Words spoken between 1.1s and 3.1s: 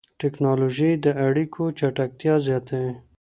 اړيکو چټکتيا زياتوي.